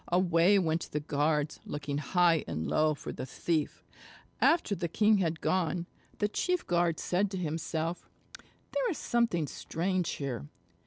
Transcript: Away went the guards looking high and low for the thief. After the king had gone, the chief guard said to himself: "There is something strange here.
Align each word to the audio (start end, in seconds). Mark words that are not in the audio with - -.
Away 0.07 0.57
went 0.57 0.89
the 0.91 0.99
guards 0.99 1.59
looking 1.63 1.99
high 1.99 2.43
and 2.47 2.65
low 2.67 2.95
for 2.95 3.13
the 3.13 3.27
thief. 3.27 3.83
After 4.39 4.73
the 4.73 4.87
king 4.87 5.19
had 5.19 5.41
gone, 5.41 5.85
the 6.17 6.27
chief 6.27 6.65
guard 6.65 6.99
said 6.99 7.29
to 7.29 7.37
himself: 7.37 8.09
"There 8.73 8.89
is 8.89 8.97
something 8.97 9.45
strange 9.45 10.13
here. 10.13 10.47